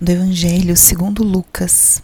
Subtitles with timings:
[0.00, 2.02] do Evangelho segundo Lucas.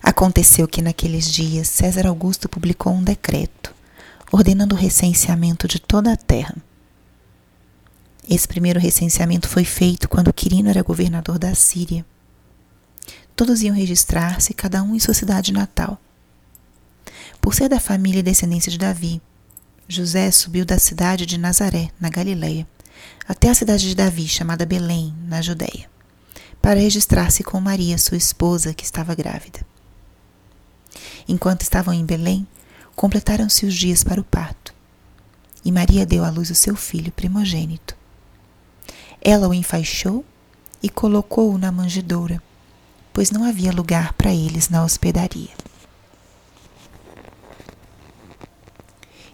[0.00, 3.74] Aconteceu que naqueles dias César Augusto publicou um decreto
[4.30, 6.54] ordenando o recenseamento de toda a terra.
[8.28, 12.06] Esse primeiro recenseamento foi feito quando Quirino era governador da Síria.
[13.34, 16.00] Todos iam registrar-se, cada um em sua cidade natal.
[17.40, 19.20] Por ser da família e descendência de Davi,
[19.88, 22.64] José subiu da cidade de Nazaré, na Galileia,
[23.26, 25.88] até a cidade de Davi, chamada Belém, na Judéia,
[26.60, 29.60] para registrar-se com Maria, sua esposa, que estava grávida.
[31.28, 32.46] Enquanto estavam em Belém,
[32.96, 34.74] completaram-se os dias para o parto,
[35.64, 37.96] e Maria deu à luz o seu filho primogênito.
[39.22, 40.24] Ela o enfaixou
[40.82, 42.42] e colocou-o na manjedoura,
[43.12, 45.50] pois não havia lugar para eles na hospedaria.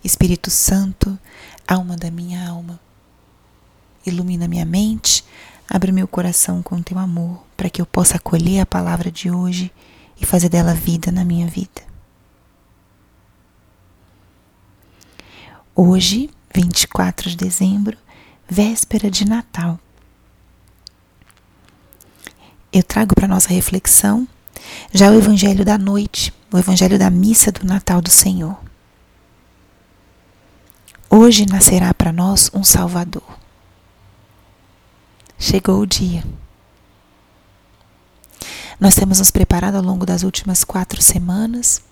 [0.02, 1.18] Espírito Santo,
[1.66, 2.78] alma da minha alma,
[4.10, 5.24] ilumina minha mente,
[5.68, 9.72] abre meu coração com teu amor, para que eu possa acolher a palavra de hoje
[10.20, 11.82] e fazer dela vida na minha vida.
[15.74, 17.98] Hoje, 24 de dezembro,
[18.48, 19.78] véspera de Natal.
[22.72, 24.26] Eu trago para nossa reflexão
[24.92, 28.56] já o Evangelho da noite, o Evangelho da missa do Natal do Senhor.
[31.10, 33.45] Hoje nascerá para nós um Salvador.
[35.38, 36.24] Chegou o dia.
[38.80, 41.82] Nós temos nos preparado ao longo das últimas quatro semanas,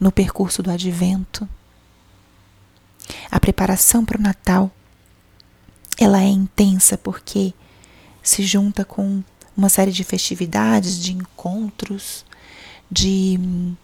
[0.00, 1.48] no percurso do advento.
[3.30, 4.70] A preparação para o Natal,
[5.96, 7.54] ela é intensa porque
[8.22, 9.22] se junta com
[9.56, 12.24] uma série de festividades, de encontros,
[12.90, 13.76] de hum,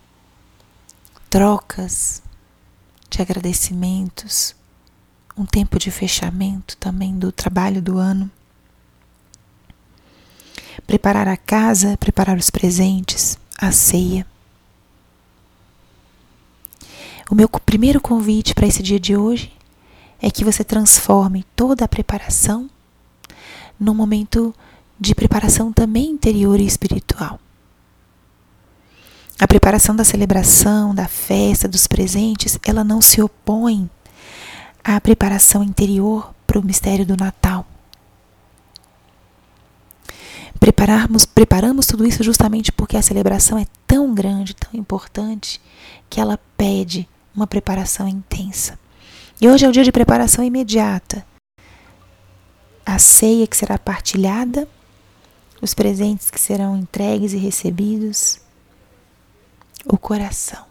[1.31, 2.21] trocas,
[3.09, 4.57] de agradecimentos,
[5.37, 8.31] um tempo de fechamento também do trabalho do ano
[10.89, 14.27] preparar a casa, preparar os presentes, a ceia.
[17.31, 19.53] O meu primeiro convite para esse dia de hoje
[20.19, 22.71] é que você transforme toda a preparação
[23.79, 24.55] num momento
[24.99, 27.39] de preparação também interior e espiritual.
[29.39, 33.91] A preparação da celebração, da festa, dos presentes, ela não se opõe
[34.83, 37.68] à preparação interior para o mistério do Natal.
[40.79, 45.61] Prepararmos, preparamos tudo isso justamente porque a celebração é tão grande, tão importante,
[46.09, 48.79] que ela pede uma preparação intensa.
[49.41, 51.27] E hoje é o dia de preparação imediata.
[52.87, 54.69] A ceia que será partilhada,
[55.61, 58.39] os presentes que serão entregues e recebidos,
[59.85, 60.65] o coração.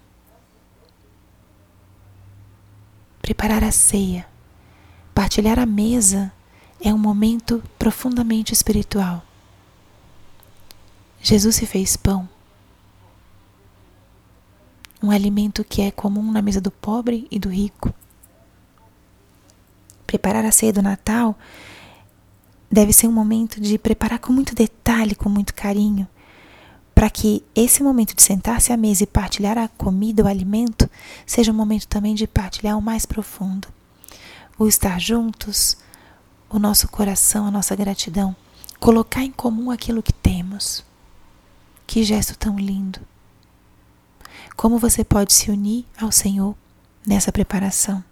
[3.21, 4.25] Preparar a ceia,
[5.13, 6.31] partilhar a mesa
[6.79, 9.26] é um momento profundamente espiritual.
[11.29, 12.25] Jesus se fez pão.
[15.03, 17.93] Um alimento que é comum na mesa do pobre e do rico.
[20.05, 21.37] Preparar a ceia do Natal
[22.71, 26.07] deve ser um momento de preparar com muito detalhe, com muito carinho,
[26.95, 30.89] para que esse momento de sentar-se à mesa e partilhar a comida, o alimento,
[31.25, 33.67] seja um momento também de partilhar o mais profundo.
[34.57, 35.75] O estar juntos,
[36.49, 38.33] o nosso coração, a nossa gratidão,
[38.79, 40.86] colocar em comum aquilo que temos.
[41.87, 42.99] Que gesto tão lindo!
[44.57, 46.53] Como você pode se unir ao Senhor
[47.05, 48.03] nessa preparação?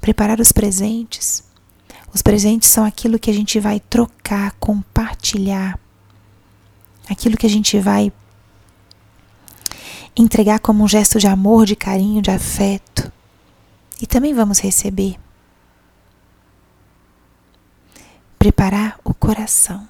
[0.00, 1.44] Preparar os presentes.
[2.14, 5.78] Os presentes são aquilo que a gente vai trocar, compartilhar,
[7.10, 8.10] aquilo que a gente vai
[10.16, 13.12] entregar como um gesto de amor, de carinho, de afeto.
[14.00, 15.16] E também vamos receber.
[18.38, 19.86] Preparar o coração.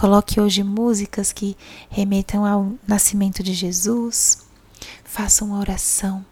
[0.00, 1.54] Coloque hoje músicas que
[1.90, 4.46] remetam ao nascimento de Jesus.
[5.04, 6.24] Faça uma oração.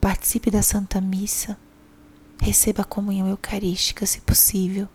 [0.00, 1.56] Participe da Santa Missa.
[2.40, 4.88] Receba a comunhão eucarística, se possível.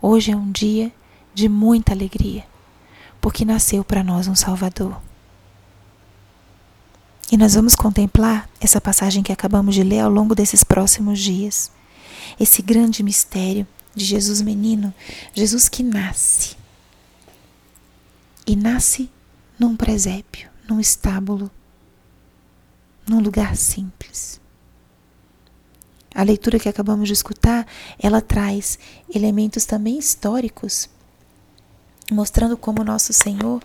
[0.00, 0.90] Hoje é um dia
[1.34, 2.46] de muita alegria,
[3.20, 4.98] porque nasceu para nós um Salvador.
[7.30, 11.70] E nós vamos contemplar essa passagem que acabamos de ler ao longo desses próximos dias.
[12.40, 14.92] Esse grande mistério de Jesus menino,
[15.34, 16.56] Jesus que nasce.
[18.46, 19.10] E nasce
[19.58, 21.50] num presépio, num estábulo,
[23.06, 24.40] num lugar simples.
[26.14, 27.66] A leitura que acabamos de escutar,
[27.98, 28.78] ela traz
[29.14, 30.88] elementos também históricos,
[32.10, 33.62] mostrando como nosso Senhor,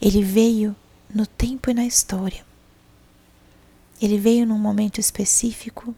[0.00, 0.74] ele veio
[1.12, 2.44] no tempo e na história.
[4.00, 5.94] Ele veio num momento específico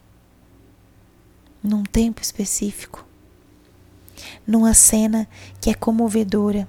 [1.63, 3.05] num tempo específico,
[4.47, 5.29] numa cena
[5.61, 6.69] que é comovedora.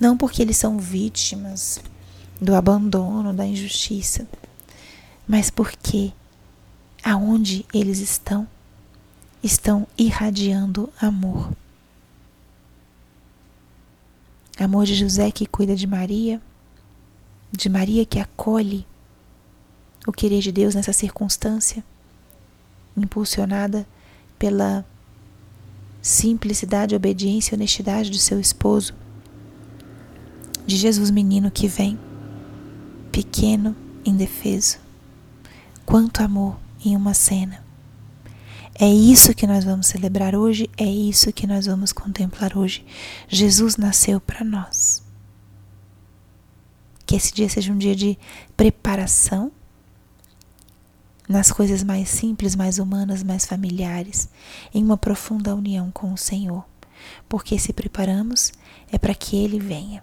[0.00, 1.80] Não porque eles são vítimas
[2.40, 4.28] do abandono, da injustiça,
[5.26, 6.12] mas porque
[7.02, 8.46] aonde eles estão,
[9.42, 11.52] estão irradiando amor.
[14.58, 16.40] Amor de José que cuida de Maria,
[17.50, 18.86] de Maria que acolhe
[20.06, 21.84] o querer de Deus nessa circunstância,
[22.96, 23.86] impulsionada
[24.38, 24.84] pela
[26.00, 28.94] simplicidade, obediência e honestidade de seu esposo,
[30.66, 31.98] de Jesus menino que vem,
[33.10, 33.74] pequeno,
[34.04, 34.78] indefeso.
[35.84, 37.64] Quanto amor em uma cena.
[38.80, 42.86] É isso que nós vamos celebrar hoje, é isso que nós vamos contemplar hoje.
[43.28, 45.02] Jesus nasceu para nós.
[47.04, 48.16] Que esse dia seja um dia de
[48.56, 49.50] preparação
[51.28, 54.28] nas coisas mais simples, mais humanas, mais familiares,
[54.72, 56.64] em uma profunda união com o Senhor.
[57.28, 58.52] Porque se preparamos
[58.90, 60.02] é para que Ele venha,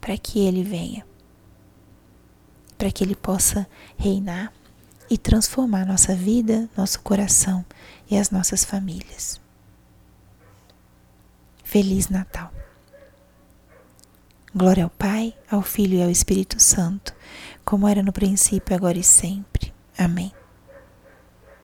[0.00, 1.04] para que Ele venha,
[2.76, 4.52] para que Ele possa reinar
[5.10, 7.64] e transformar nossa vida, nosso coração
[8.10, 9.40] e as nossas famílias.
[11.62, 12.52] Feliz Natal!
[14.54, 17.12] Glória ao Pai, ao Filho e ao Espírito Santo,
[17.64, 19.63] como era no princípio, agora e sempre.
[19.98, 20.32] Amém.